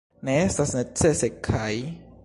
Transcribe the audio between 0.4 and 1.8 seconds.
estas necese, kaj.